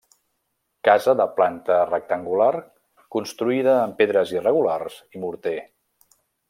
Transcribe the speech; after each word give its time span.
Casa 0.87 1.13
de 1.19 1.27
planta 1.35 1.77
rectangular 1.91 2.49
construïda 3.17 3.79
amb 3.85 3.97
pedres 4.03 4.35
irregulars 4.39 5.01
i 5.17 5.27
morter. 5.27 5.59